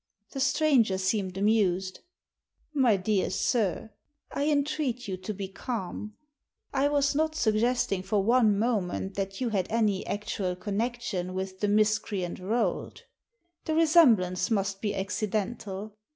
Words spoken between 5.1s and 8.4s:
to be calm. I was not suggesting for